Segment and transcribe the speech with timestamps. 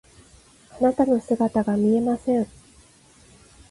[0.79, 2.47] あなたの姿が見えません。